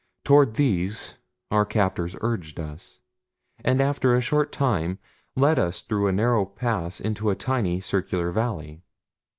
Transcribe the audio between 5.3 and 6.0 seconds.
led us